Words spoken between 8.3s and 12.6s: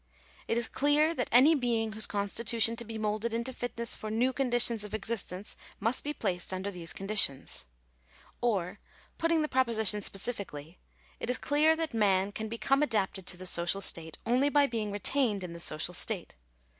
Or, putting the proposition specifically— it is clear that man can